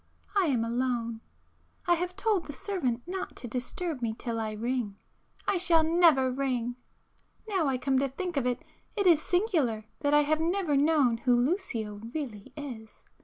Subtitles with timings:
[0.35, 1.21] I am alone.
[1.85, 4.95] I have told the servant not to disturb me till I ring;...
[5.47, 6.75] I shall never ring!
[7.47, 8.63] Now I come to think of it,
[8.95, 13.03] it is singular that I have never known who Lucio really is.